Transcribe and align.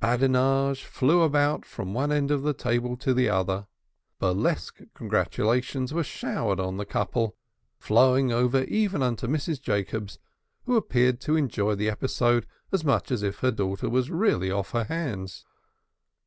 Badinage 0.00 0.82
flew 0.82 1.20
about 1.20 1.66
from 1.66 1.92
one 1.92 2.10
end 2.10 2.30
of 2.30 2.40
the 2.42 2.54
table 2.54 2.96
to 2.96 3.12
the 3.12 3.28
other: 3.28 3.66
burlesque 4.18 4.80
congratulations 4.94 5.92
were 5.92 6.02
showered 6.02 6.58
on 6.58 6.78
the 6.78 6.86
couple, 6.86 7.36
flowing 7.78 8.32
over 8.32 8.62
even 8.62 9.02
unto 9.02 9.26
Mrs. 9.26 9.60
Jacobs, 9.60 10.18
who 10.64 10.76
appeared 10.78 11.20
to 11.20 11.36
enjoy 11.36 11.74
the 11.74 11.90
episode 11.90 12.46
as 12.72 12.82
much 12.82 13.10
as 13.10 13.22
if 13.22 13.40
her 13.40 13.50
daughter 13.50 13.90
were 13.90 14.00
really 14.08 14.50
off 14.50 14.70
her 14.70 14.84
hands. 14.84 15.44